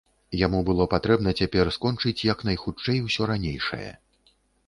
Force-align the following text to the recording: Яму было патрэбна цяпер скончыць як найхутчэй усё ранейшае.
Яму 0.39 0.59
было 0.69 0.85
патрэбна 0.93 1.33
цяпер 1.41 1.71
скончыць 1.75 2.15
як 2.31 2.41
найхутчэй 2.49 2.97
усё 3.09 3.31
ранейшае. 3.35 3.91